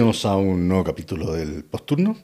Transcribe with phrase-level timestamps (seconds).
[0.00, 2.16] Bienvenidos a un nuevo capítulo del Posturno.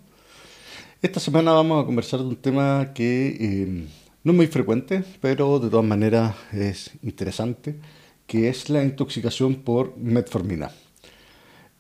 [1.03, 3.87] Esta semana vamos a conversar de un tema que eh,
[4.25, 7.79] no es muy frecuente, pero de todas maneras es interesante,
[8.27, 10.71] que es la intoxicación por metformina.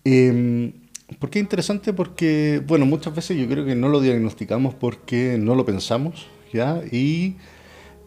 [0.04, 0.70] Eh,
[1.18, 1.94] ¿Por qué interesante?
[1.94, 6.82] Porque, bueno, muchas veces yo creo que no lo diagnosticamos porque no lo pensamos, ¿ya?
[6.92, 7.36] Y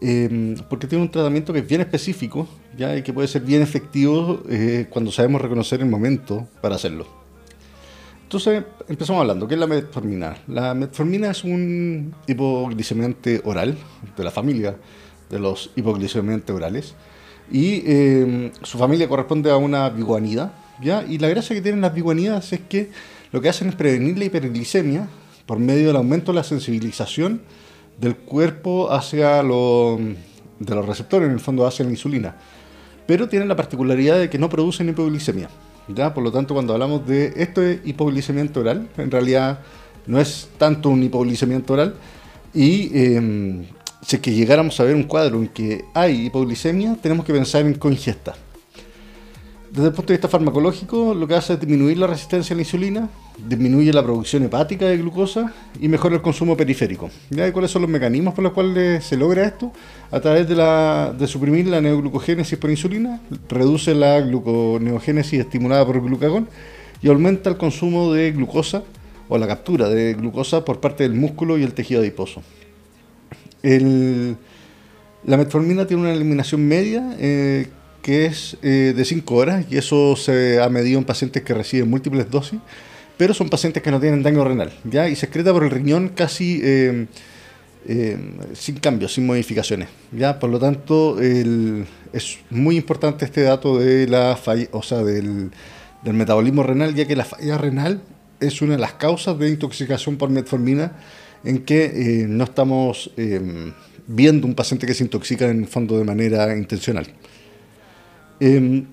[0.00, 2.46] eh, porque tiene un tratamiento que es bien específico,
[2.78, 2.96] ¿ya?
[2.96, 7.19] Y que puede ser bien efectivo eh, cuando sabemos reconocer el momento para hacerlo.
[8.30, 9.48] Entonces, empezamos hablando.
[9.48, 10.36] ¿Qué es la metformina?
[10.46, 13.76] La metformina es un hipoglicemiante oral
[14.16, 14.76] de la familia
[15.28, 16.94] de los hipoglicemiantes orales.
[17.50, 20.54] Y eh, su familia corresponde a una biguanida.
[20.80, 21.04] ¿ya?
[21.08, 22.92] Y la gracia que tienen las biguanidas es que
[23.32, 25.08] lo que hacen es prevenir la hiperglicemia
[25.44, 27.42] por medio del aumento de la sensibilización
[27.98, 29.98] del cuerpo hacia lo,
[30.60, 32.36] de los receptores, en el fondo hacia la insulina.
[33.08, 35.48] Pero tienen la particularidad de que no producen hipoglicemia.
[35.94, 39.60] Por lo tanto, cuando hablamos de esto es hipoglicemiento oral, en realidad
[40.06, 41.94] no es tanto un hipoglicemiento oral.
[42.54, 43.66] Y eh,
[44.02, 47.62] si es que llegáramos a ver un cuadro en que hay hipoglicemia, tenemos que pensar
[47.66, 48.34] en congesta.
[49.70, 52.62] Desde el punto de vista farmacológico, lo que hace es disminuir la resistencia a la
[52.62, 57.08] insulina, disminuye la producción hepática de glucosa y mejora el consumo periférico.
[57.30, 57.52] ¿Ya?
[57.52, 59.72] ¿Cuáles son los mecanismos por los cuales se logra esto?
[60.10, 66.02] A través de, la, de suprimir la neoglucogénesis por insulina, reduce la gluconeogénesis estimulada por
[66.02, 66.48] glucagón
[67.00, 68.82] y aumenta el consumo de glucosa
[69.28, 72.42] o la captura de glucosa por parte del músculo y el tejido adiposo.
[73.62, 77.68] la metformina tiene una eliminación media eh,
[78.02, 81.88] que es eh, de 5 horas y eso se ha medido en pacientes que reciben
[81.88, 82.60] múltiples dosis,
[83.16, 85.08] pero son pacientes que no tienen daño renal, ¿ya?
[85.08, 87.06] Y se excreta por el riñón casi eh,
[87.86, 88.18] eh,
[88.54, 90.38] sin cambios, sin modificaciones, ¿ya?
[90.38, 95.50] Por lo tanto, es muy importante este dato de la falla, o sea, del,
[96.02, 98.02] del metabolismo renal, ya que la falla renal
[98.40, 100.96] es una de las causas de intoxicación por metformina
[101.44, 103.10] en que no estamos
[104.06, 107.06] viendo un paciente que se intoxica en el fondo de manera intencional.
[108.40, 108.86] Em,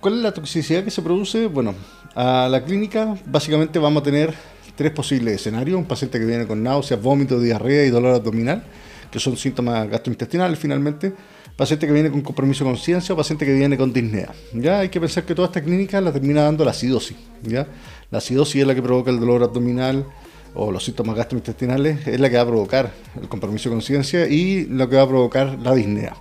[0.00, 1.46] ¿Cuál es la toxicidad que se produce?
[1.46, 1.74] Bueno,
[2.14, 4.34] a la clínica básicamente vamos a tener
[4.74, 5.78] tres posibles escenarios.
[5.78, 8.64] Un paciente que viene con náuseas, vómitos, diarrea y dolor abdominal,
[9.10, 11.12] que son síntomas gastrointestinales finalmente.
[11.54, 14.32] Paciente que viene con compromiso de conciencia o paciente que viene con disnea.
[14.54, 14.80] ¿ya?
[14.80, 17.18] Hay que pensar que toda esta clínica la termina dando la acidosis.
[17.42, 17.68] ¿ya?
[18.10, 20.06] La acidosis es la que provoca el dolor abdominal
[20.54, 22.90] o los síntomas gastrointestinales, es la que va a provocar
[23.20, 26.14] el compromiso de conciencia y lo que va a provocar la disnea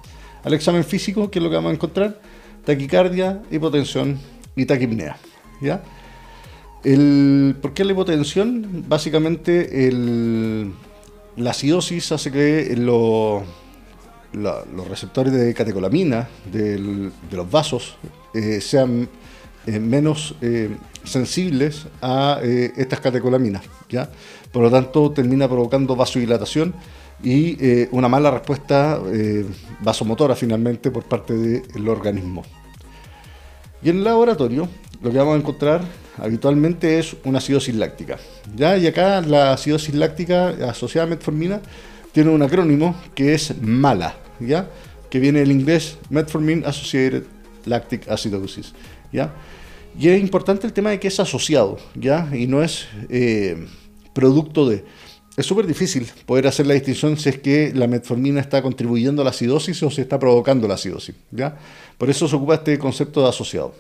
[0.44, 2.20] al examen físico, que es lo que vamos a encontrar,
[2.66, 4.20] taquicardia, hipotensión
[4.56, 5.18] y taquipnea.
[5.62, 5.82] ¿ya?
[6.82, 8.86] ¿Por qué la hipotensión?
[8.88, 9.92] Básicamente
[11.36, 13.44] la acidosis hace que los
[14.88, 17.98] receptores de catecolamina de los vasos
[18.34, 19.10] eh, sean
[19.66, 20.70] eh, menos eh,
[21.04, 23.64] sensibles a estas catecolaminas.
[24.52, 26.74] Por lo tanto, termina provocando vasodilatación
[27.24, 29.46] y eh, una mala respuesta eh,
[29.82, 32.44] vasomotora finalmente por parte del organismo.
[33.82, 34.68] Y en el laboratorio
[35.02, 35.82] lo que vamos a encontrar
[36.18, 38.18] habitualmente es una acidosis láctica.
[38.56, 38.78] ¿ya?
[38.78, 41.62] Y acá la acidosis láctica asociada a metformina
[42.12, 44.70] tiene un acrónimo que es MALA, ¿ya?
[45.10, 47.24] que viene del inglés Metformin Associated
[47.66, 48.74] Lactic Acidosis.
[49.12, 49.34] ¿ya?
[49.98, 52.30] Y es importante el tema de que es asociado ¿ya?
[52.34, 53.66] y no es eh,
[54.14, 54.84] producto de
[55.40, 59.24] es súper difícil poder hacer la distinción si es que la metformina está contribuyendo a
[59.24, 61.16] la acidosis o si está provocando la acidosis.
[61.32, 61.58] ¿ya?
[61.98, 63.74] Por eso se ocupa este concepto de asociado.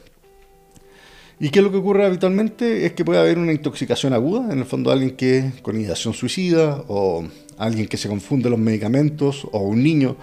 [1.38, 2.86] ¿Y qué es lo que ocurre habitualmente?
[2.86, 6.82] Es que puede haber una intoxicación aguda, en el fondo alguien que con ideación suicida
[6.88, 7.26] o
[7.58, 10.16] alguien que se confunde los medicamentos o un niño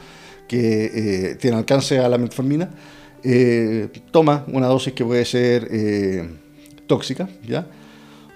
[0.49, 0.85] que
[1.31, 2.71] eh, tiene alcance a la metformina,
[3.23, 6.27] eh, toma una dosis que puede ser eh,
[6.87, 7.67] tóxica, ¿ya?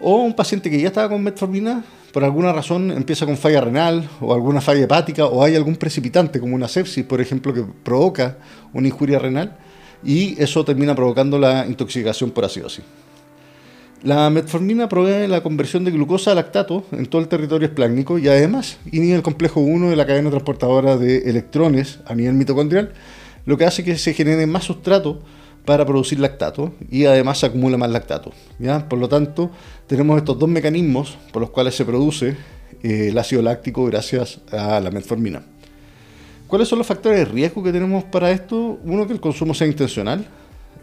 [0.03, 1.83] O un paciente que ya estaba con metformina
[2.13, 6.41] por alguna razón empieza con falla renal o alguna falla hepática o hay algún precipitante
[6.41, 8.39] como una sepsis, por ejemplo, que provoca
[8.73, 9.57] una injuria renal
[10.03, 12.85] y eso termina provocando la intoxicación por acidosis.
[14.03, 18.29] La metformina provee la conversión de glucosa a lactato en todo el territorio esplácnico y
[18.29, 22.95] además inhibe el complejo 1 de la cadena transportadora de electrones a nivel mitocondrial,
[23.45, 25.21] lo que hace que se genere más sustrato
[25.71, 28.33] para producir lactato y además se acumula más lactato.
[28.59, 28.89] ¿ya?
[28.89, 29.53] Por lo tanto,
[29.87, 32.31] tenemos estos dos mecanismos por los cuales se produce
[32.83, 35.45] eh, el ácido láctico gracias a la metformina.
[36.49, 38.81] ¿Cuáles son los factores de riesgo que tenemos para esto?
[38.83, 40.27] Uno, que el consumo sea intencional.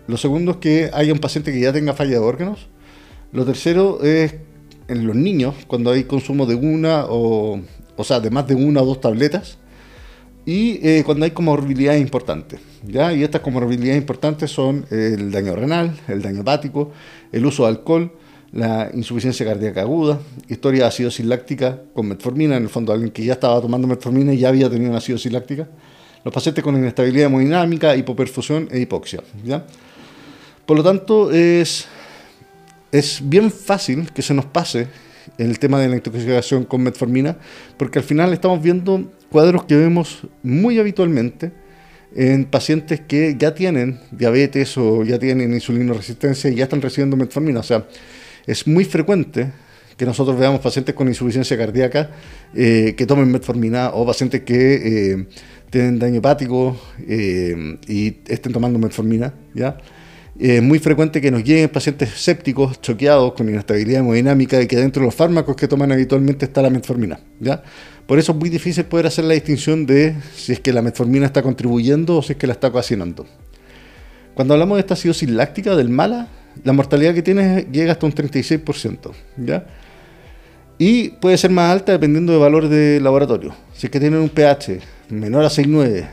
[0.07, 2.67] Lo segundo es que haya un paciente que ya tenga falla de órganos.
[3.33, 4.35] Lo tercero es
[4.87, 7.59] en los niños, cuando hay consumo de una o,
[7.97, 9.57] o sea, de más de una o dos tabletas
[10.47, 12.61] y eh, cuando hay comorbilidades importantes.
[12.87, 13.11] ¿ya?
[13.11, 16.93] Y estas comorbilidades importantes son el daño renal, el daño hepático,
[17.33, 18.13] el uso de alcohol,
[18.53, 23.25] la insuficiencia cardíaca aguda, historia de acidosis láctica con metformina, en el fondo alguien que
[23.25, 25.67] ya estaba tomando metformina y ya había tenido una acidosis láctica,
[26.23, 29.21] los pacientes con inestabilidad hemodinámica, hipoperfusión e hipoxia.
[29.43, 29.65] ¿ya?
[30.65, 31.87] Por lo tanto, es,
[32.89, 34.87] es bien fácil que se nos pase
[35.37, 37.37] el tema de la intoxicación con metformina,
[37.77, 41.51] porque al final estamos viendo cuadros que vemos muy habitualmente
[42.15, 47.17] en pacientes que ya tienen diabetes o ya tienen insulino resistencia y ya están recibiendo
[47.17, 47.59] metformina.
[47.59, 47.85] O sea,
[48.45, 49.51] es muy frecuente
[49.97, 52.11] que nosotros veamos pacientes con insuficiencia cardíaca
[52.55, 54.75] eh, que tomen metformina o pacientes que
[55.11, 55.27] eh,
[55.69, 59.77] tienen daño hepático eh, y estén tomando metformina, ¿ya?
[60.39, 65.01] Es muy frecuente que nos lleguen pacientes sépticos, choqueados, con inestabilidad hemodinámica y que dentro
[65.01, 67.63] de los fármacos que toman habitualmente está la metformina, ¿ya?
[68.05, 71.25] Por eso es muy difícil poder hacer la distinción de si es que la metformina
[71.25, 73.25] está contribuyendo o si es que la está ocasionando.
[74.35, 76.27] Cuando hablamos de esta acidosis láctica, del mala,
[76.63, 79.65] la mortalidad que tiene llega hasta un 36%, ¿ya?
[80.77, 83.55] Y puede ser más alta dependiendo de valor de laboratorio.
[83.73, 84.79] Si es que tienen un pH
[85.09, 86.07] menor a 6,9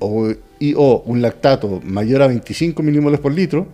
[0.00, 3.68] o, y o un lactato mayor a 25 milimoles por litro,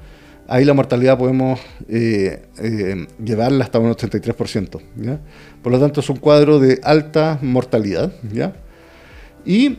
[0.50, 4.81] ahí la mortalidad podemos eh, eh, llevarla hasta un 83%.
[4.97, 5.21] ¿ya?
[5.62, 8.12] Por lo tanto, es un cuadro de alta mortalidad.
[8.32, 8.53] ¿ya?
[9.44, 9.79] Y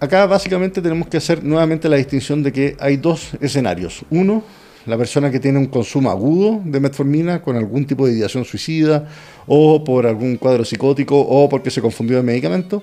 [0.00, 4.04] acá básicamente tenemos que hacer nuevamente la distinción de que hay dos escenarios.
[4.10, 4.42] Uno,
[4.86, 9.06] la persona que tiene un consumo agudo de metformina con algún tipo de ideación suicida
[9.46, 12.82] o por algún cuadro psicótico o porque se confundió de medicamento.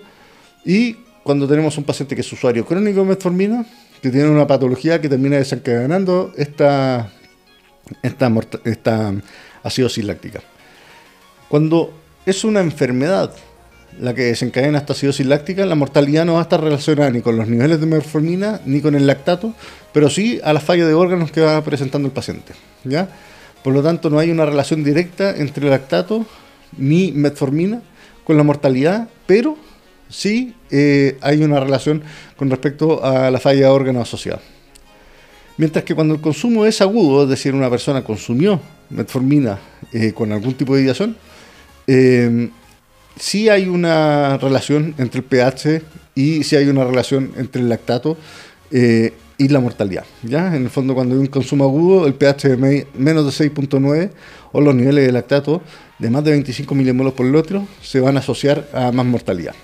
[1.30, 3.64] Cuando tenemos un paciente que es usuario crónico de metformina,
[4.02, 7.12] que tiene una patología que termina desencadenando esta,
[8.02, 8.34] esta,
[8.64, 9.14] esta
[9.62, 10.42] acidosis láctica.
[11.48, 11.94] Cuando
[12.26, 13.32] es una enfermedad
[14.00, 17.38] la que desencadena esta acidosis láctica, la mortalidad no va a estar relacionada ni con
[17.38, 19.54] los niveles de metformina ni con el lactato,
[19.94, 22.54] pero sí a la falla de órganos que va presentando el paciente.
[22.86, 23.08] ¿ya?
[23.64, 26.26] Por lo tanto, no hay una relación directa entre lactato
[26.76, 27.84] ni metformina
[28.24, 29.69] con la mortalidad, pero
[30.10, 32.04] sí eh, hay una relación
[32.36, 34.42] con respecto a la falla de órganos asociada.
[35.58, 39.60] Mientras que cuando el consumo es agudo, es decir, una persona consumió metformina
[39.94, 41.16] eh, con algún tipo de ideación,
[41.88, 42.50] eh,
[43.18, 45.82] sí hay una relación entre el pH
[46.16, 48.18] y sí hay una relación entre el lactato
[48.72, 50.06] eh, y la mortalidad.
[50.24, 50.56] ¿ya?
[50.56, 54.12] En el fondo, cuando hay un consumo agudo, el pH de menos de 6.9
[54.52, 55.62] o los niveles de lactato
[55.98, 59.56] de más de 25 milimolos por litro se van a asociar a más mortalidad.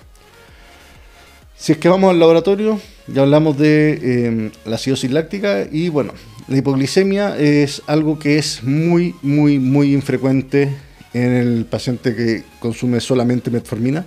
[1.65, 6.13] Si es que vamos al laboratorio, ya hablamos de eh, la acidosis láctica y bueno,
[6.47, 10.71] la hipoglicemia es algo que es muy, muy, muy infrecuente
[11.11, 14.05] en el paciente que consume solamente metformina.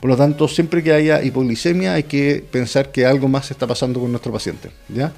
[0.00, 3.98] Por lo tanto, siempre que haya hipoglicemia hay que pensar que algo más está pasando
[3.98, 4.70] con nuestro paciente.
[4.88, 5.12] ¿ya?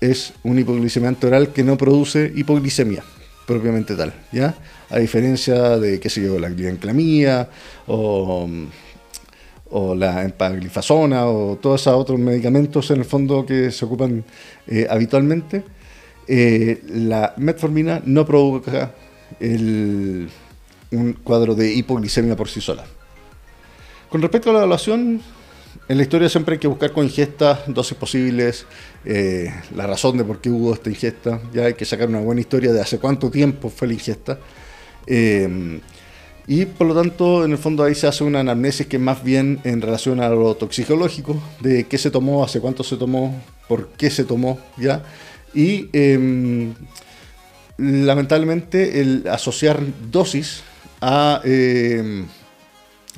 [0.00, 3.04] Es un hipoglicemiante oral que no produce hipoglicemia
[3.46, 4.14] propiamente tal.
[4.32, 4.54] ¿ya?
[4.88, 7.50] A diferencia de, qué sé yo, la glibenclamía
[7.86, 8.48] o,
[9.70, 14.24] o la empaglifazona o todos esos otros medicamentos en el fondo que se ocupan
[14.66, 15.64] eh, habitualmente,
[16.28, 18.92] eh, la metformina no provoca
[19.40, 20.28] el
[20.90, 22.84] un cuadro de hipoglicemia por sí sola.
[24.08, 25.20] Con respecto a la evaluación,
[25.88, 28.66] en la historia siempre hay que buscar con ingesta dosis posibles,
[29.04, 32.40] eh, la razón de por qué hubo esta ingesta, ya hay que sacar una buena
[32.40, 34.38] historia de hace cuánto tiempo fue la ingesta.
[35.06, 35.80] Eh,
[36.48, 39.60] y por lo tanto, en el fondo ahí se hace una anamnesis que más bien
[39.64, 44.10] en relación a lo toxicológico, de qué se tomó, hace cuánto se tomó, por qué
[44.10, 45.02] se tomó, ¿ya?
[45.54, 46.74] Y em,
[47.78, 50.62] lamentablemente el asociar dosis
[51.44, 52.24] eh,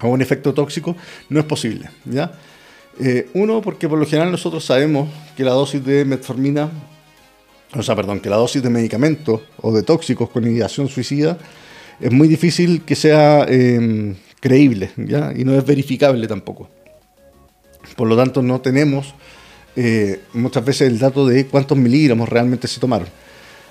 [0.01, 0.97] a, un efecto tóxico
[1.29, 1.91] no es posible.
[2.05, 2.33] ¿ya?
[3.01, 6.71] Eh, uno, porque por lo general nosotros sabemos que la dosis de metformina,
[7.75, 11.39] o sea, perdón, que la dosis de medicamentos o de tóxicos con ideación suicida
[12.01, 15.33] es muy difícil que sea em, creíble ¿ya?
[15.37, 16.69] y no es verificable tampoco.
[17.97, 19.15] Por lo tanto, no tenemos
[19.77, 23.09] eh, muchas veces el dato de cuántos miligramos realmente se tomaron.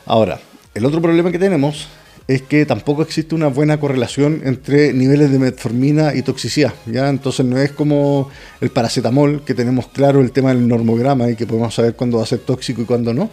[0.05, 0.39] Ahora,
[0.73, 1.87] el otro problema que tenemos
[2.27, 6.73] es que tampoco existe una buena correlación entre niveles de metformina y toxicidad.
[6.85, 7.09] ¿ya?
[7.09, 8.29] Entonces no es como
[8.59, 12.23] el paracetamol, que tenemos claro el tema del normograma y que podemos saber cuándo va
[12.23, 13.29] a ser tóxico y cuándo no.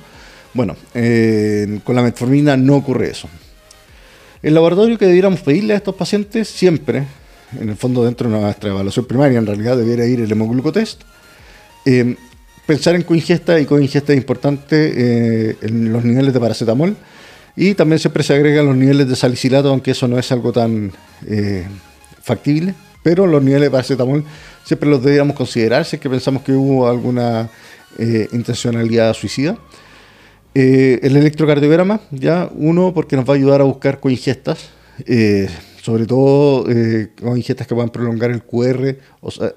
[0.52, 3.28] Bueno, eh, con la metformina no ocurre eso.
[4.44, 7.04] El laboratorio que debiéramos pedirle a estos pacientes siempre,
[7.58, 11.00] en el fondo dentro de nuestra evaluación primaria, en realidad debiera ir el hemoglucotest,
[11.86, 12.14] eh,
[12.66, 16.94] pensar en coingesta y coingesta es importante eh, en los niveles de paracetamol
[17.56, 20.92] y también siempre se agregan los niveles de salicilato, aunque eso no es algo tan
[21.26, 21.66] eh,
[22.22, 22.74] factible.
[23.02, 24.24] Pero los niveles de paracetamol
[24.62, 27.48] siempre los deberíamos considerar si es que pensamos que hubo alguna
[27.96, 29.56] eh, intencionalidad suicida.
[30.54, 34.70] Eh, el electrocardiograma, ya, uno, porque nos va a ayudar a buscar coingestas,
[35.04, 35.49] eh,
[35.82, 38.96] sobre todo eh, coingestas que puedan prolongar el QR,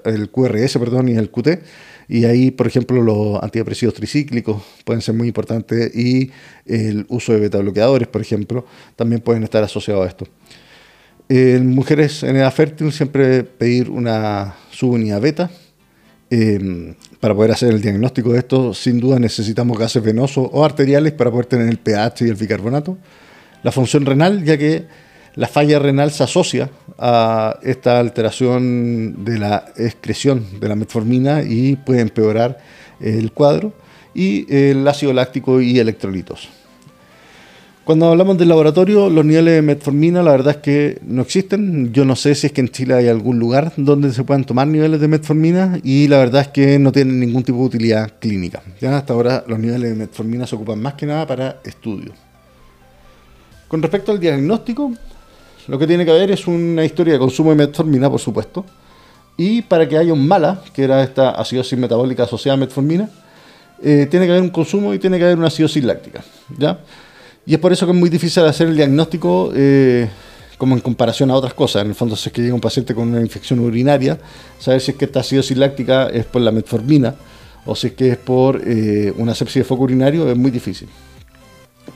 [0.04, 1.60] el QRS, perdón, y el QT.
[2.08, 6.32] Y ahí, por ejemplo, los antidepresivos tricíclicos pueden ser muy importantes y
[6.66, 8.64] el uso de beta bloqueadores, por ejemplo,
[8.96, 10.26] también pueden estar asociados a esto.
[11.28, 15.50] En mujeres en edad fértil siempre pedir una subunidad beta.
[16.30, 21.12] Em, para poder hacer el diagnóstico de esto, sin duda necesitamos gases venosos o arteriales
[21.12, 22.96] para poder tener el pH y el bicarbonato.
[23.62, 24.86] La función renal, ya que
[25.34, 31.76] la falla renal se asocia a esta alteración de la excreción de la metformina y
[31.76, 32.58] puede empeorar
[33.00, 33.72] el cuadro.
[34.14, 36.48] Y el ácido láctico y electrolitos.
[37.88, 41.90] Cuando hablamos del laboratorio, los niveles de metformina, la verdad es que no existen.
[41.90, 44.66] Yo no sé si es que en Chile hay algún lugar donde se puedan tomar
[44.66, 48.62] niveles de metformina y la verdad es que no tienen ningún tipo de utilidad clínica.
[48.78, 52.14] Ya hasta ahora los niveles de metformina se ocupan más que nada para estudios.
[53.68, 54.92] Con respecto al diagnóstico,
[55.66, 58.66] lo que tiene que haber es una historia de consumo de metformina, por supuesto.
[59.38, 63.08] Y para que haya un mala, que era esta acidosis metabólica asociada a metformina,
[63.82, 66.22] eh, tiene que haber un consumo y tiene que haber una acidosis láctica.
[66.58, 66.80] ¿ya?
[67.48, 70.06] Y es por eso que es muy difícil hacer el diagnóstico eh,
[70.58, 71.80] como en comparación a otras cosas.
[71.80, 74.18] En el fondo, si es que llega un paciente con una infección urinaria,
[74.58, 77.14] saber si es que esta acidosis láctica es por la metformina
[77.64, 80.90] o si es que es por eh, una sepsis de foco urinario, es muy difícil.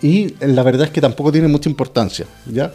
[0.01, 2.25] Y la verdad es que tampoco tiene mucha importancia.
[2.47, 2.73] ¿ya?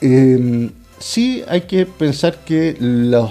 [0.00, 3.30] Em, sí hay que pensar que los,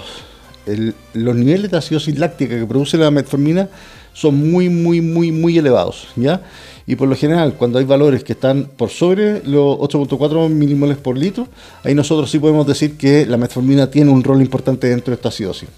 [1.14, 3.68] los niveles de acidosis láctica que produce la metformina
[4.12, 6.08] son muy, muy, muy, muy elevados.
[6.16, 6.40] ¿ya?
[6.86, 11.16] y por lo general cuando hay valores que están por sobre los 8.4 milimoles por
[11.16, 11.48] litro,
[11.82, 15.28] ahí nosotros sí podemos decir que la metformina tiene un rol importante dentro de esta
[15.28, 15.68] acidosis.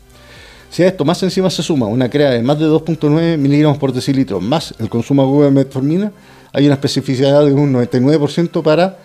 [0.70, 3.92] Si a esto más encima se suma una CREA de más de 2.9 miligramos por
[3.92, 6.12] decilitro más el consumo agudo de metformina,
[6.52, 8.98] hay una especificidad de un 99% para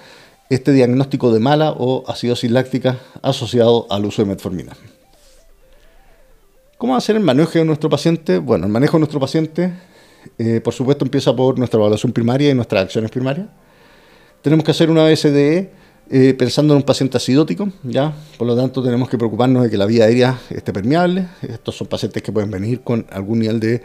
[0.50, 4.74] este diagnóstico de mala o acidosis láctica asociado al uso de metformina.
[6.82, 8.40] ¿Cómo va a ser el manejo de nuestro paciente?
[8.40, 9.72] Bueno, el manejo de nuestro paciente
[10.40, 13.46] eh, por supuesto, empieza por nuestra evaluación primaria y nuestras acciones primarias.
[14.42, 15.70] Tenemos que hacer una BSDE
[16.10, 18.16] eh, pensando en un paciente acidótico, ¿ya?
[18.36, 21.28] Por lo tanto, tenemos que preocuparnos de que la vía aérea esté permeable.
[21.44, 23.84] Estos son pacientes que pueden venir con algún nivel de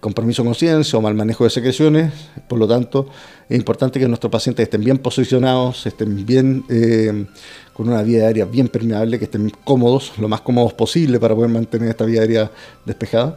[0.00, 2.12] compromiso con conciencia o mal manejo de secreciones.
[2.48, 3.08] Por lo tanto,
[3.48, 7.26] es importante que nuestros pacientes estén bien posicionados, estén bien eh,
[7.72, 11.50] con una vía aérea bien permeable, que estén cómodos, lo más cómodos posible para poder
[11.50, 12.50] mantener esta vía aérea
[12.84, 13.36] despejada.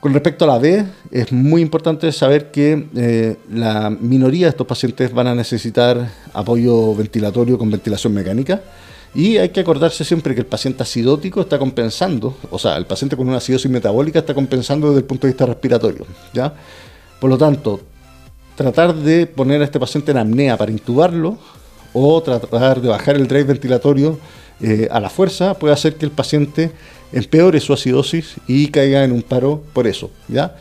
[0.00, 4.66] Con respecto a la B, es muy importante saber que eh, la minoría de estos
[4.66, 8.60] pacientes van a necesitar apoyo ventilatorio con ventilación mecánica.
[9.14, 13.16] Y hay que acordarse siempre que el paciente acidótico está compensando, o sea, el paciente
[13.16, 16.04] con una acidosis metabólica está compensando desde el punto de vista respiratorio.
[16.32, 16.52] ¿ya?
[17.20, 17.80] Por lo tanto,
[18.56, 21.38] tratar de poner a este paciente en apnea para intubarlo
[21.92, 24.18] o tratar de bajar el drive ventilatorio
[24.60, 26.72] eh, a la fuerza puede hacer que el paciente
[27.12, 30.56] empeore su acidosis y caiga en un paro por eso, ¿ya?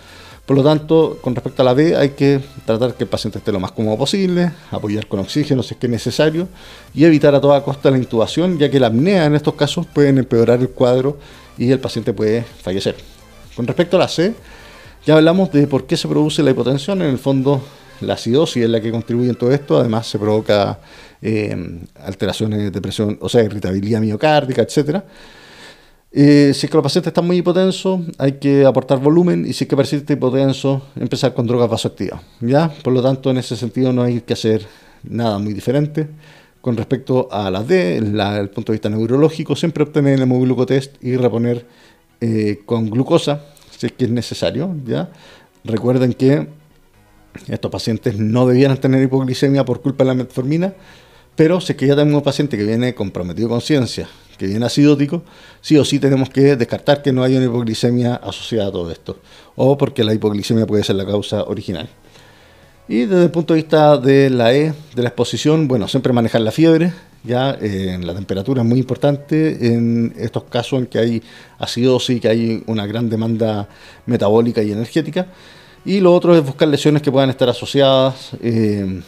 [0.45, 3.53] Por lo tanto, con respecto a la B, hay que tratar que el paciente esté
[3.53, 6.49] lo más cómodo posible, apoyar con oxígeno si es que es necesario
[6.93, 10.17] y evitar a toda costa la intubación, ya que la apnea en estos casos pueden
[10.17, 11.17] empeorar el cuadro
[11.57, 12.95] y el paciente puede fallecer.
[13.55, 14.33] Con respecto a la C,
[15.05, 17.01] ya hablamos de por qué se produce la hipotensión.
[17.01, 17.61] En el fondo,
[18.01, 19.77] la acidosis es la que contribuye en todo esto.
[19.77, 20.79] Además, se provoca
[21.21, 21.55] eh,
[22.01, 25.05] alteraciones de presión, o sea, irritabilidad miocárdica, etcétera.
[26.15, 29.63] Eh, si es que los pacientes están muy hipotensos, hay que aportar volumen y si
[29.63, 32.21] es que persiste hipotenso, empezar con drogas vasoactivas.
[32.39, 32.71] ¿ya?
[32.83, 34.63] Por lo tanto, en ese sentido no hay que hacer
[35.03, 36.07] nada muy diferente.
[36.61, 41.03] Con respecto a la D, desde el punto de vista neurológico, siempre obtener el hemoglucotest
[41.03, 41.65] y reponer
[42.21, 44.73] eh, con glucosa, si es que es necesario.
[44.85, 45.09] ¿ya?
[45.63, 46.47] Recuerden que
[47.47, 50.73] estos pacientes no debieran tener hipoglicemia por culpa de la metformina,
[51.35, 54.65] pero si es que ya tenemos un paciente que viene comprometido con ciencia, que viene
[54.65, 55.23] acidótico,
[55.61, 59.19] sí o sí tenemos que descartar que no haya una hipoglicemia asociada a todo esto,
[59.55, 61.89] o porque la hipoglicemia puede ser la causa original.
[62.87, 66.41] Y desde el punto de vista de la E, de la exposición, bueno, siempre manejar
[66.41, 66.91] la fiebre,
[67.23, 71.23] ya eh, la temperatura es muy importante en estos casos en que hay
[71.57, 73.69] acidosis, que hay una gran demanda
[74.05, 75.27] metabólica y energética.
[75.85, 79.01] Y lo otro es buscar lesiones que puedan estar asociadas, eh,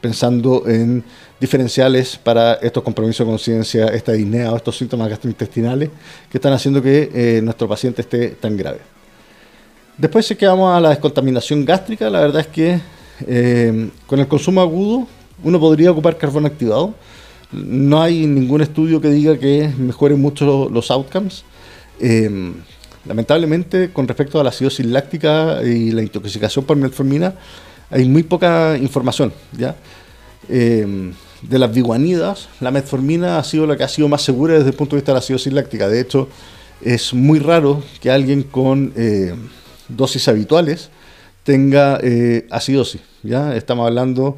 [0.00, 1.04] pensando en
[1.38, 5.90] diferenciales para estos compromisos de conciencia, esta disnea o estos síntomas gastrointestinales
[6.30, 8.78] que están haciendo que eh, nuestro paciente esté tan grave.
[9.96, 12.80] Después si quedamos a la descontaminación gástrica, la verdad es que
[13.26, 15.06] eh, con el consumo agudo
[15.42, 16.94] uno podría ocupar carbón activado.
[17.52, 21.44] No hay ningún estudio que diga que mejore mucho los outcomes.
[21.98, 22.52] Eh,
[23.06, 27.34] lamentablemente, con respecto a la acidosis láctica y la intoxicación por metformina,
[27.90, 29.32] hay muy poca información.
[29.56, 29.76] ¿ya?
[30.48, 34.70] Eh, de las biguanidas, la metformina ha sido la que ha sido más segura desde
[34.70, 35.88] el punto de vista de la acidosis láctica.
[35.88, 36.28] De hecho,
[36.80, 39.34] es muy raro que alguien con eh,
[39.88, 40.90] dosis habituales
[41.44, 43.00] tenga eh, acidosis.
[43.22, 43.56] ¿ya?
[43.56, 44.36] Estamos hablando,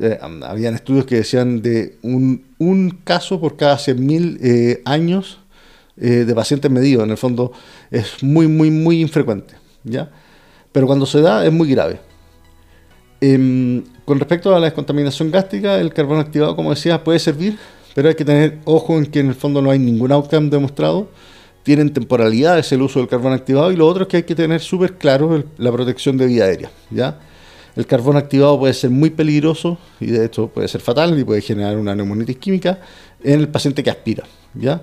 [0.00, 5.40] eh, habían estudios que decían de un, un caso por cada 100.000 años
[5.96, 7.04] de pacientes medidos.
[7.04, 7.52] En el fondo
[7.90, 9.54] es muy, muy, muy infrecuente.
[9.84, 10.10] ¿ya?
[10.72, 12.00] Pero cuando se da es muy grave.
[13.26, 17.56] Em, con respecto a la descontaminación gástrica, el carbón activado, como decía, puede servir,
[17.94, 21.08] pero hay que tener ojo en que en el fondo no hay ningún outcome demostrado.
[21.62, 24.60] Tienen temporalidades el uso del carbón activado y lo otro es que hay que tener
[24.60, 26.70] súper claro la protección de vía aérea.
[26.90, 27.18] ¿ya?
[27.74, 31.40] El carbón activado puede ser muy peligroso y de hecho puede ser fatal y puede
[31.40, 32.80] generar una neumonitis química
[33.22, 34.24] en el paciente que aspira.
[34.52, 34.82] ¿ya?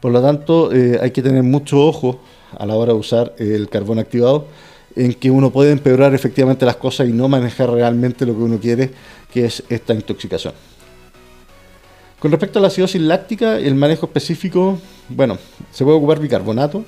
[0.00, 2.20] Por lo tanto, eh, hay que tener mucho ojo
[2.56, 4.46] a la hora de usar el carbón activado
[4.96, 8.58] en que uno puede empeorar efectivamente las cosas y no manejar realmente lo que uno
[8.58, 8.90] quiere,
[9.32, 10.54] que es esta intoxicación.
[12.18, 14.78] Con respecto a la acidosis láctica, el manejo específico,
[15.08, 15.38] bueno,
[15.72, 16.84] se puede ocupar bicarbonato,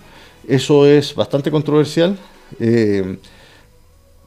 [0.47, 2.19] eso es bastante controversial.
[2.61, 3.17] Eh,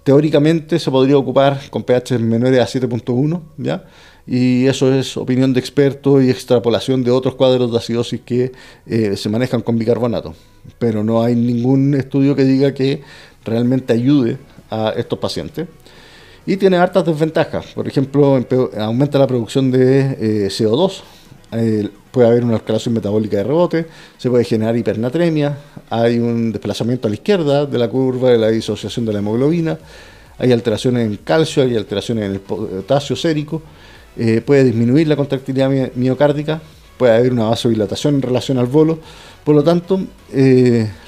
[0.03, 3.85] teóricamente se podría ocupar con pH menores a 7.1, ¿ya?
[4.27, 8.51] Y eso es opinión de expertos y extrapolación de otros cuadros de acidosis que
[8.87, 10.33] eh, se manejan con bicarbonato.
[10.79, 13.03] Pero no hay ningún estudio que diga que
[13.45, 14.37] realmente ayude
[14.69, 15.67] a estos pacientes.
[16.47, 17.67] Y tiene hartas desventajas.
[17.73, 18.39] Por ejemplo,
[18.77, 21.01] aumenta la producción de eh, CO2.
[21.53, 23.85] Eh, puede haber una escalación metabólica de rebote,
[24.17, 25.57] se puede generar hipernatremia,
[25.89, 29.77] hay un desplazamiento a la izquierda de la curva de la disociación de la hemoglobina,
[30.37, 33.61] hay alteraciones en calcio, hay alteraciones en el potasio sérico,
[34.17, 36.61] eh, puede disminuir la contractilidad miocárdica,
[36.97, 38.99] puede haber una vasodilatación en relación al bolo.
[39.43, 39.99] Por lo tanto,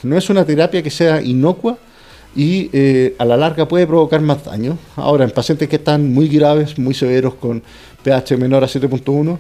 [0.04, 1.78] no es una terapia que sea inocua,
[2.38, 4.78] y eh, a la larga puede provocar más daño.
[4.96, 7.64] Ahora, en pacientes que están muy graves, muy severos con
[8.04, 9.38] pH menor a 7.1,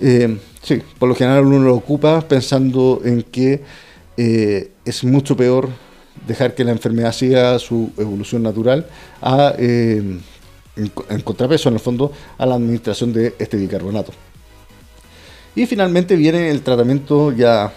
[0.00, 3.64] eh, sí, por lo general uno lo ocupa pensando en que
[4.16, 5.68] eh, es mucho peor
[6.24, 8.86] dejar que la enfermedad siga su evolución natural
[9.20, 10.22] a, en,
[10.76, 14.12] en, contrapeso, en el fondo, a la administración de este bicarbonato.
[15.56, 17.72] Y finalmente viene el tratamiento ya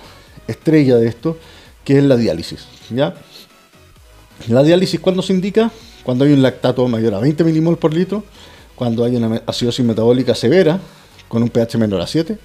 [0.48, 1.38] estrella de esto,
[1.84, 2.68] que es la diálisis.
[2.92, 3.16] ¿ya?
[4.48, 5.70] La diálisis, ¿cuándo se indica?
[6.04, 8.24] Cuando hay un lactato mayor a 20 milimoles por litro,
[8.76, 10.80] cuando hay una acidosis metabólica severa,
[11.28, 12.38] con un pH menor a 7,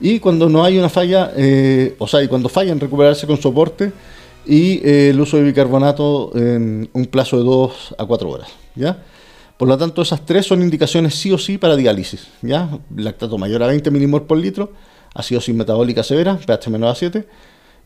[0.00, 3.40] y cuando no hay una falla, eh, o sea, y cuando falla en recuperarse con
[3.40, 3.92] soporte
[4.46, 8.48] y eh, el uso de bicarbonato en un plazo de 2 a 4 horas.
[8.74, 9.02] ¿ya?
[9.56, 12.28] Por lo tanto, esas tres son indicaciones sí o sí para diálisis.
[12.42, 12.78] ¿ya?
[12.96, 14.72] Lactato mayor a 20 milimoles por litro,
[15.14, 17.26] acidosis metabólica severa, pH menor a 7,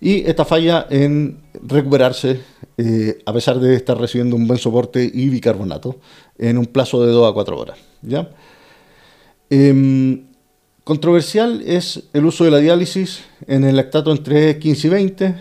[0.00, 2.40] y esta falla en recuperarse
[2.76, 5.98] eh, a pesar de estar recibiendo un buen soporte y bicarbonato
[6.38, 7.78] en un plazo de 2 a 4 horas.
[8.02, 8.30] ¿ya?
[9.50, 10.26] Em,
[10.84, 15.34] controversial es el uso de la diálisis en el lactato entre 15 y 20,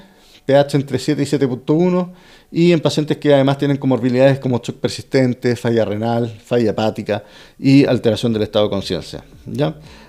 [0.48, 2.14] pH entre 7 y 7.1
[2.52, 7.24] y en pacientes que además tienen comorbilidades como shock persistente, falla renal, falla hepática
[7.60, 9.24] y alteración del estado de conciencia.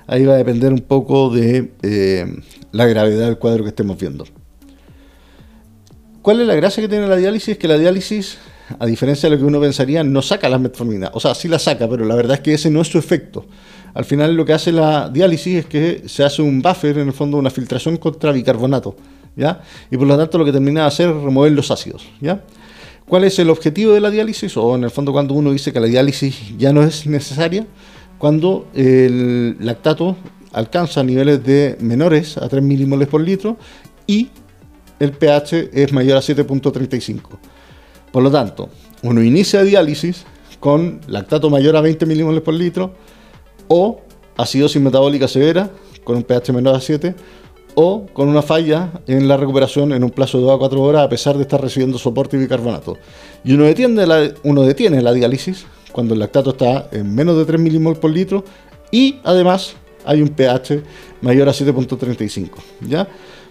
[0.07, 2.27] Ahí va a depender un poco de eh,
[2.73, 4.25] la gravedad del cuadro que estemos viendo.
[6.29, 7.57] ¿Cuál es la gracia que tiene la diálisis?
[7.57, 8.37] Que la diálisis,
[8.79, 11.11] a diferencia de lo que uno pensaría, no saca la metformina.
[11.15, 13.47] O sea, sí la saca, pero la verdad es que ese no es su efecto.
[13.95, 17.15] Al final lo que hace la diálisis es que se hace un buffer, en el
[17.15, 18.95] fondo una filtración contra bicarbonato.
[19.37, 19.63] ¿ya?
[19.91, 22.07] Y por lo tanto lo que termina de hacer es remover los ácidos.
[23.09, 24.55] ¿Cuál es el objetivo de la diálisis?
[24.59, 27.67] O en el fondo cuando uno dice que la diálisis ya no es necesaria,
[28.19, 30.15] cuando el lactato
[30.53, 33.57] alcanza niveles de menores a 3 milimoles por litro
[34.07, 34.29] y
[34.99, 37.21] el pH es mayor a 7.35.
[38.13, 38.69] Por lo tanto,
[39.03, 40.25] uno inicia diálisis
[40.61, 42.95] con lactato mayor a 20 milimoles por litro
[43.69, 44.01] o
[44.37, 45.71] acidosis metabólica severa
[46.05, 47.15] con un pH menor a 7
[47.75, 51.03] o con una falla en la recuperación en un plazo de 2 a 4 horas
[51.05, 52.97] a pesar de estar recibiendo soporte y bicarbonato.
[53.45, 57.45] Y uno detiene la, uno detiene la diálisis cuando el lactato está en menos de
[57.45, 58.45] 3 milimoles por litro
[58.91, 60.83] y además hay un pH
[61.21, 62.51] mayor a 7.35.
[62.89, 63.07] ¿ya?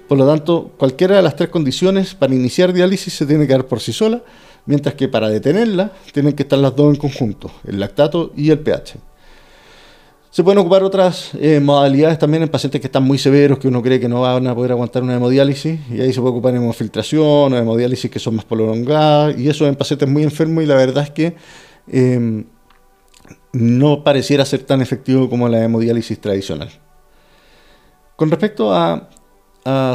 [0.08, 3.66] Por lo tanto, cualquiera de las tres condiciones para iniciar diálisis se tiene que dar
[3.66, 4.22] por sí sola,
[4.66, 8.60] mientras que para detenerla tienen que estar las dos en conjunto, el lactato y el
[8.60, 8.96] pH.
[10.30, 13.82] Se pueden ocupar otras eh, modalidades también en pacientes que están muy severos, que uno
[13.82, 17.54] cree que no van a poder aguantar una hemodiálisis, y ahí se puede ocupar hemofiltración
[17.54, 21.04] o hemodiálisis que son más prolongadas, y eso en pacientes muy enfermos, y la verdad
[21.04, 21.36] es que
[21.88, 22.46] em,
[23.52, 26.70] no pareciera ser tan efectivo como la hemodiálisis tradicional.
[28.16, 29.10] Con respecto a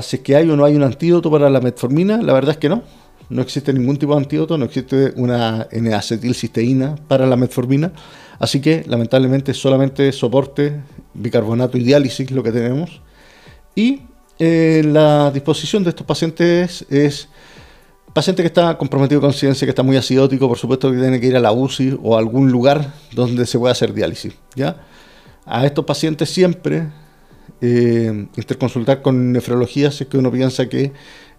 [0.02, 2.58] si es que hay o no hay un antídoto para la metformina, la verdad es
[2.58, 2.82] que no.
[3.30, 7.92] no existe ningún tipo de antídoto, no existe una N-acetilcisteína para la metformina,
[8.38, 10.80] así que lamentablemente solamente soporte,
[11.14, 13.00] bicarbonato y diálisis lo que tenemos.
[13.74, 14.02] Y
[14.38, 17.28] eh, la disposición de estos pacientes es
[18.12, 21.28] paciente que está comprometido con ciencia, que está muy acidótico, por supuesto que tiene que
[21.28, 24.35] ir a la UCI o a algún lugar donde se pueda hacer diálisis.
[24.54, 24.76] ¿ya?
[25.46, 26.88] A estos pacientes siempre
[27.61, 30.92] eh, interconsultar con nefrología si es que uno piensa que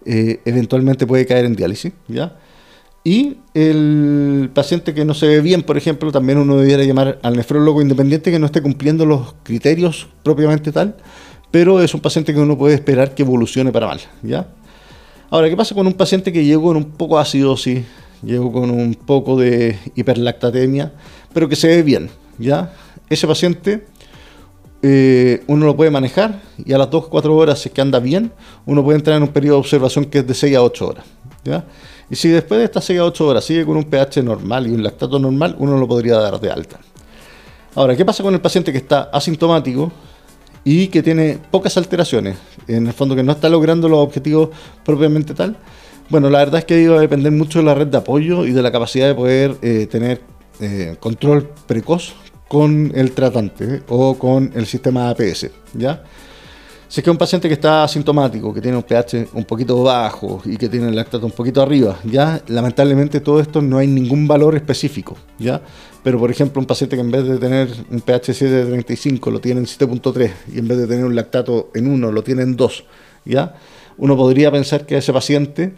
[0.06, 1.92] eh, eventualmente puede caer en diálisis.
[2.08, 2.36] ¿ya?
[3.04, 7.36] Y el paciente que no se ve bien, por ejemplo, también uno debiera llamar al
[7.36, 10.96] nefrólogo independiente que no esté cumpliendo los criterios propiamente tal,
[11.50, 14.00] pero es un paciente que uno puede esperar que evolucione para mal.
[14.22, 14.48] ¿ya?
[15.28, 17.84] Ahora, ¿qué pasa con un paciente que llegó con un poco de acidosis,
[18.22, 20.92] llegó con un poco de hiperlactatemia,
[21.34, 22.08] pero que se ve bien?
[22.38, 22.72] ¿ya?
[23.10, 23.86] Ese paciente
[24.86, 28.32] eh, uno lo puede manejar y a las 2-4 horas, si es que anda bien,
[28.66, 31.06] uno puede entrar en un periodo de observación que es de 6 a 8 horas.
[31.42, 31.64] ¿ya?
[32.10, 34.72] Y si después de estas 6 a 8 horas sigue con un pH normal y
[34.72, 36.80] un lactato normal, uno lo podría dar de alta.
[37.74, 39.90] Ahora, ¿qué pasa con el paciente que está asintomático
[40.64, 42.36] y que tiene pocas alteraciones?
[42.68, 44.50] En el fondo, que no está logrando los objetivos
[44.84, 45.56] propiamente tal.
[46.10, 48.52] Bueno, la verdad es que va a depender mucho de la red de apoyo y
[48.52, 50.20] de la capacidad de poder eh, tener
[50.60, 52.12] eh, control precoz
[52.54, 56.04] con el tratante o con el sistema APS, ¿ya?
[56.86, 60.40] Si es que un paciente que está asintomático, que tiene un pH un poquito bajo
[60.44, 64.28] y que tiene el lactato un poquito arriba, ya lamentablemente todo esto no hay ningún
[64.28, 65.60] valor específico, ya.
[66.04, 69.58] Pero por ejemplo, un paciente que en vez de tener un pH 7.35 lo tiene
[69.58, 72.84] en 7.3 y en vez de tener un lactato en 1 lo tiene en 2,
[73.24, 73.56] ya.
[73.96, 75.74] Uno podría pensar que ese paciente,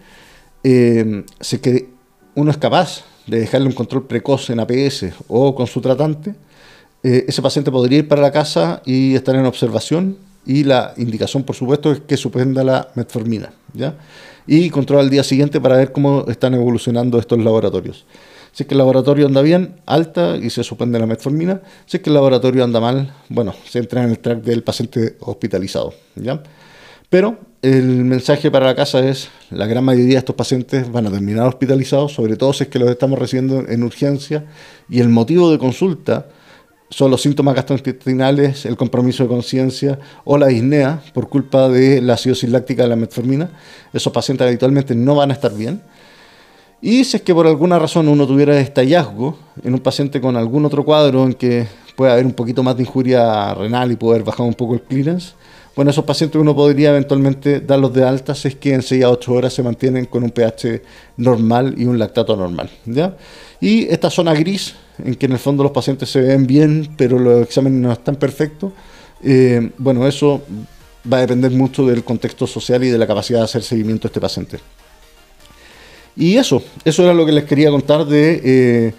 [0.62, 1.88] eh, si que
[2.34, 6.34] uno es capaz de dejarle un control precoz en APS o con su tratante,
[7.08, 11.44] eh, ese paciente podría ir para la casa y estar en observación y la indicación,
[11.44, 13.94] por supuesto, es que suspenda la metformina, ¿ya?
[14.44, 18.06] Y controla al día siguiente para ver cómo están evolucionando estos laboratorios.
[18.50, 21.60] Si es que el laboratorio anda bien, alta y se suspende la metformina.
[21.84, 25.14] Si es que el laboratorio anda mal, bueno, se entra en el track del paciente
[25.20, 26.42] hospitalizado, ¿ya?
[27.08, 31.12] Pero el mensaje para la casa es, la gran mayoría de estos pacientes van a
[31.12, 34.44] terminar hospitalizados, sobre todo si es que los estamos recibiendo en urgencia,
[34.88, 36.26] y el motivo de consulta
[36.88, 42.14] son los síntomas gastrointestinales, el compromiso de conciencia o la disnea por culpa de la
[42.14, 43.50] acidosis láctica de la metformina.
[43.92, 45.82] Esos pacientes habitualmente no van a estar bien.
[46.80, 50.36] Y si es que por alguna razón uno tuviera este hallazgo en un paciente con
[50.36, 54.22] algún otro cuadro en que puede haber un poquito más de injuria renal y poder
[54.22, 55.32] bajar un poco el clearance,
[55.76, 59.10] bueno, esos pacientes uno podría eventualmente darlos de alta si es que en 6 a
[59.10, 60.82] 8 horas se mantienen con un pH
[61.18, 62.70] normal y un lactato normal.
[62.86, 63.14] ¿ya?
[63.60, 67.18] Y esta zona gris, en que en el fondo los pacientes se ven bien, pero
[67.18, 68.72] los exámenes no están perfectos,
[69.22, 70.42] eh, bueno, eso
[71.12, 74.08] va a depender mucho del contexto social y de la capacidad de hacer seguimiento a
[74.08, 74.58] este paciente.
[76.16, 78.94] Y eso, eso era lo que les quería contar de eh,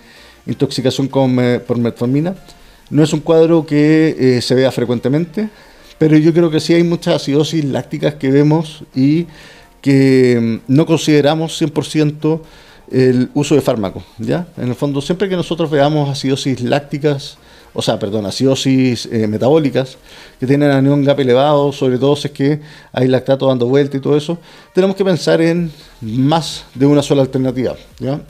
[0.46, 2.36] intoxicación por metformina.
[2.92, 5.50] No es un cuadro que eh, se vea frecuentemente,
[5.98, 9.28] pero yo creo que sí hay muchas acidosis lácticas que vemos y
[9.82, 12.42] que mm, no consideramos 100%
[12.92, 14.48] el uso de fármacos, ¿ya?
[14.58, 17.38] En el fondo, siempre que nosotros veamos acidosis lácticas,
[17.74, 19.98] o sea, perdón, acidosis eh, metabólicas,
[20.40, 22.62] que tienen anión GAP elevado, sobre todo si es que
[22.94, 24.38] hay lactato dando vuelta y todo eso,
[24.74, 28.22] tenemos que pensar en más de una sola alternativa, ¿ya?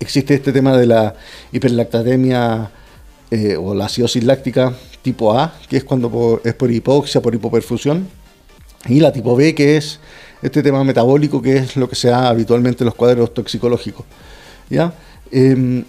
[0.00, 1.14] Existe este tema de la
[1.52, 2.70] hiperlactatemia
[3.30, 8.08] eh, o la acidosis láctica tipo A, que es cuando es por hipoxia, por hipoperfusión,
[8.88, 10.00] y la tipo B, que es
[10.42, 14.06] este tema metabólico, que es lo que se da habitualmente en los cuadros toxicológicos.
[14.68, 14.92] ¿ya?
[15.30, 15.84] Em,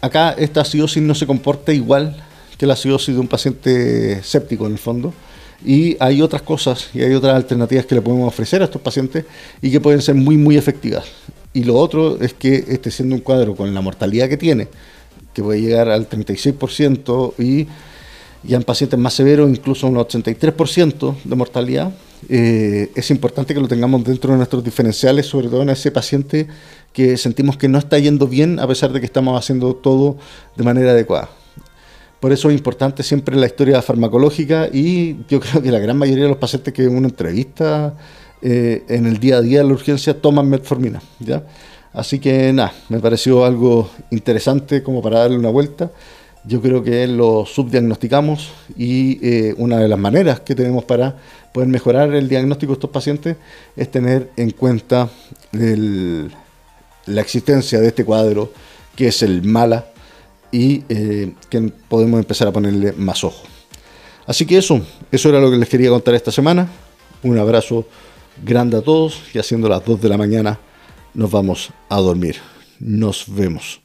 [0.00, 2.16] acá esta acidosis no se comporta igual
[2.56, 5.12] que la acidosis de un paciente séptico en el fondo.
[5.64, 9.24] Y hay otras cosas y hay otras alternativas que le podemos ofrecer a estos pacientes
[9.60, 11.04] y que pueden ser muy, muy efectivas.
[11.52, 14.68] Y lo otro es que este siendo un cuadro con la mortalidad que tiene,
[15.32, 17.66] que puede llegar al 36% y
[18.42, 21.92] ya en pacientes más severos incluso un 83% de mortalidad,
[22.28, 26.46] eh, es importante que lo tengamos dentro de nuestros diferenciales, sobre todo en ese paciente
[26.92, 30.16] que sentimos que no está yendo bien a pesar de que estamos haciendo todo
[30.56, 31.30] de manera adecuada.
[32.20, 36.24] Por eso es importante siempre la historia farmacológica y yo creo que la gran mayoría
[36.24, 37.94] de los pacientes que uno entrevista
[38.42, 41.00] eh, en el día a día de la urgencia toman metformina.
[41.20, 41.44] ¿ya?
[41.92, 45.90] Así que nada, me pareció algo interesante como para darle una vuelta
[46.48, 51.16] yo creo que lo subdiagnosticamos y eh, una de las maneras que tenemos para
[51.52, 53.36] poder mejorar el diagnóstico de estos pacientes
[53.76, 55.10] es tener en cuenta
[55.52, 58.50] la existencia de este cuadro
[58.96, 59.88] que es el mala
[60.50, 63.44] y eh, que podemos empezar a ponerle más ojo.
[64.26, 64.80] Así que eso,
[65.12, 66.68] eso era lo que les quería contar esta semana.
[67.22, 67.86] Un abrazo
[68.42, 70.58] grande a todos y haciendo las 2 de la mañana
[71.18, 72.36] nos vamos a dormir.
[72.78, 73.82] Nos vemos.